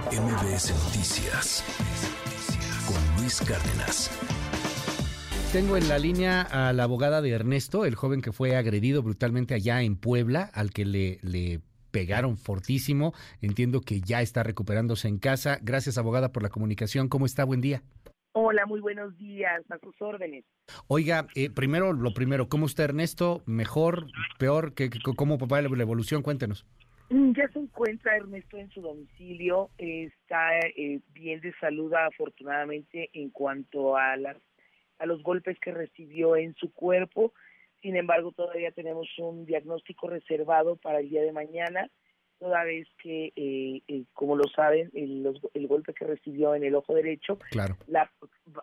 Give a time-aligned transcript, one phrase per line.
[0.00, 1.62] MBS Noticias
[2.86, 4.10] con Luis Cárdenas.
[5.52, 9.52] Tengo en la línea a la abogada de Ernesto, el joven que fue agredido brutalmente
[9.52, 11.60] allá en Puebla, al que le, le
[11.90, 13.12] pegaron fortísimo.
[13.42, 15.58] Entiendo que ya está recuperándose en casa.
[15.60, 17.08] Gracias, abogada, por la comunicación.
[17.10, 17.44] ¿Cómo está?
[17.44, 17.82] Buen día.
[18.32, 20.46] Hola, muy buenos días, a sus órdenes.
[20.86, 23.42] Oiga, eh, primero, lo primero, ¿cómo está Ernesto?
[23.44, 24.06] ¿Mejor?
[24.38, 24.72] ¿Peor?
[24.72, 26.22] ¿Qué, qué- ¿Cómo va la evolución?
[26.22, 26.64] Cuéntenos.
[27.12, 33.30] Mm, Ya se encuentra Ernesto en su domicilio, está eh, bien de salud afortunadamente en
[33.30, 34.36] cuanto a, las,
[34.98, 37.32] a los golpes que recibió en su cuerpo.
[37.82, 41.90] Sin embargo, todavía tenemos un diagnóstico reservado para el día de mañana,
[42.38, 46.64] toda vez que, eh, eh, como lo saben, el, los- el golpe que recibió en
[46.64, 47.76] el ojo derecho, Claro.
[47.88, 48.10] la,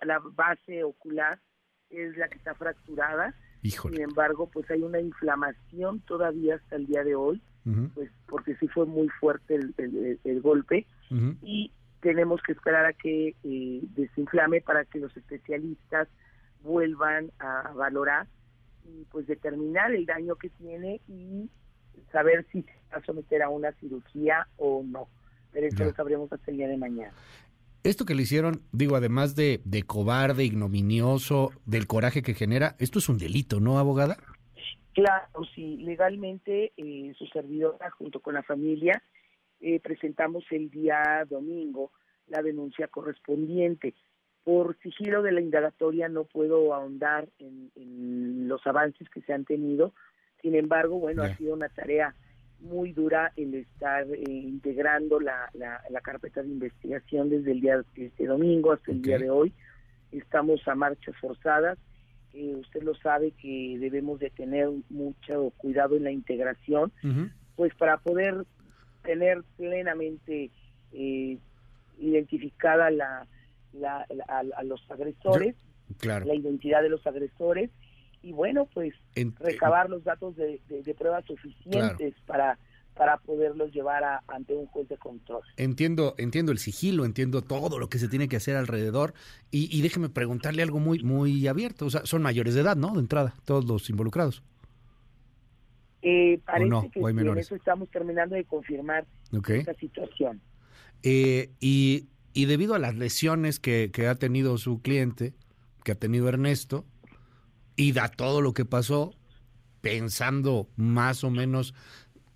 [0.01, 1.39] la base ocular
[1.89, 3.35] es la que está fracturada.
[3.61, 3.97] Híjole.
[3.97, 7.41] Sin embargo, pues hay una inflamación todavía hasta el día de hoy,
[7.93, 10.85] Pues porque sí fue muy fuerte el, el- el golpe
[11.43, 16.07] y tenemos que esperar a que eh, desinflame para que los especialistas
[16.63, 18.27] vuelvan a valorar
[18.85, 21.49] y pues determinar el daño que tiene y
[22.11, 25.07] saber si se va a someter a una cirugía o no.
[25.51, 25.85] Pero eso Ya.
[25.85, 27.13] lo sabremos hasta el día de mañana.
[27.83, 32.99] Esto que le hicieron, digo, además de, de cobarde, ignominioso, del coraje que genera, esto
[32.99, 34.17] es un delito, ¿no, abogada?
[34.93, 39.01] Claro, sí, legalmente eh, su servidora junto con la familia
[39.61, 41.91] eh, presentamos el día domingo
[42.27, 43.93] la denuncia correspondiente.
[44.43, 49.45] Por sigilo de la indagatoria no puedo ahondar en, en los avances que se han
[49.45, 49.93] tenido,
[50.41, 52.15] sin embargo, bueno, ha sido una tarea
[52.61, 57.83] muy dura el estar eh, integrando la, la, la carpeta de investigación desde el día
[57.95, 59.53] este domingo hasta el día de hoy.
[60.11, 61.77] Estamos a marchas forzadas
[62.33, 66.91] eh, usted lo sabe que debemos de tener mucho cuidado en la integración,
[67.55, 68.45] pues para poder
[69.03, 70.51] tener plenamente
[70.93, 71.37] eh,
[71.99, 73.27] identificada la,
[73.73, 75.55] la- la- a, a los agresores,
[75.99, 76.25] Claro.
[76.27, 77.71] la identidad de los agresores
[78.21, 82.57] y bueno, pues En- recabar los datos de, de- de pruebas suficientes para
[82.99, 85.41] para poderlos llevar a- ante un juez de control.
[85.55, 89.13] Entiendo, entiendo el sigilo, entiendo todo lo que se tiene que hacer alrededor
[89.51, 91.85] y, y déjeme preguntarle algo muy, muy abierto.
[91.85, 92.91] O sea, son mayores de edad, ¿no?
[92.93, 94.43] De entrada, todos los involucrados.
[96.01, 96.91] Eh, parece no?
[96.91, 99.49] que eso estamos terminando de confirmar ¿Ok?
[99.51, 100.41] esta situación.
[101.01, 105.33] Eh, y, y debido a las lesiones que, que ha tenido su cliente,
[105.85, 106.83] que ha tenido Ernesto,
[107.77, 109.13] y da todo lo que pasó,
[109.79, 111.73] pensando más o menos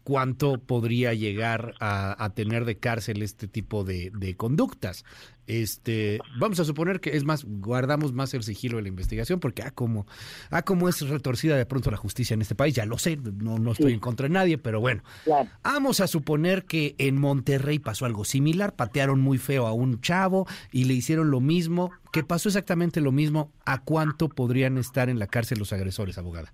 [0.03, 5.06] cuánto podría llegar a, a tener de cárcel este tipo de, de conductas.
[5.46, 9.62] Este, vamos a suponer que es más, guardamos más el sigilo de la investigación, porque
[9.62, 10.08] ah, como,
[10.52, 13.58] ah, como es retorcida de pronto la justicia en este país, ya lo sé, no,
[13.59, 13.94] no estoy Sí.
[13.94, 15.50] en contra de nadie, pero bueno, Claro.
[15.64, 20.47] Vamos a suponer que en Monterrey pasó algo similar, patearon muy feo a un chavo
[20.72, 25.20] y le hicieron lo mismo, que pasó exactamente lo mismo, ¿a cuánto podrían estar en
[25.20, 26.53] la cárcel los agresores, abogada?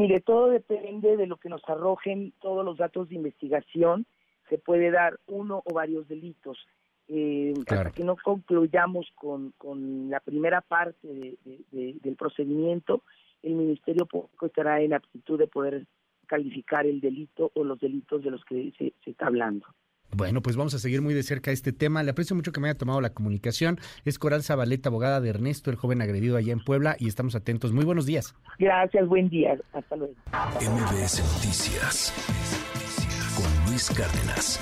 [0.00, 4.06] Mire, todo depende de lo que nos arrojen todos los datos de investigación.
[4.48, 6.58] Se puede dar uno o varios delitos.
[7.08, 7.88] Eh, Claro.
[7.88, 13.02] Hasta que no concluyamos con, con la primera parte de- de- de- del procedimiento,
[13.42, 15.86] el Ministerio Público estará en aptitud de poder
[16.26, 19.66] calificar el delito o los delitos de los que se, se está hablando.
[20.12, 22.02] Bueno, pues vamos a seguir muy de cerca este tema.
[22.02, 23.78] Le aprecio mucho que me haya tomado la comunicación.
[24.04, 27.72] Es Coral Zabaleta, abogada de Ernesto, el joven agredido allá en Puebla, y estamos atentos.
[27.72, 28.34] Muy buenos días.
[28.58, 29.58] Gracias, buen día.
[29.72, 30.14] Hasta luego.
[30.60, 32.12] MBS Noticias
[33.36, 34.60] con Luis Cárdenas.